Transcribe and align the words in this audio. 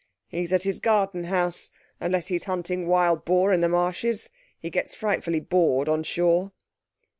He's 0.29 0.51
at 0.51 0.63
his 0.63 0.79
garden 0.79 1.25
house—unless 1.25 2.25
he's 2.25 2.45
hunting 2.45 2.87
wild 2.87 3.23
boar 3.23 3.53
in 3.53 3.61
the 3.61 3.69
marshes. 3.69 4.31
He 4.59 4.71
gets 4.71 4.95
frightfully 4.95 5.41
bored 5.41 5.87
on 5.87 6.01
shore." 6.01 6.53